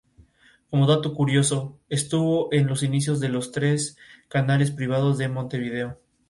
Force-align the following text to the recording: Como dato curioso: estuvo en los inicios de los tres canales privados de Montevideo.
Como 0.71 0.87
dato 0.87 1.13
curioso: 1.13 1.79
estuvo 1.87 2.51
en 2.51 2.65
los 2.65 2.81
inicios 2.81 3.19
de 3.19 3.29
los 3.29 3.51
tres 3.51 3.99
canales 4.29 4.71
privados 4.71 5.19
de 5.19 5.29
Montevideo. 5.29 5.99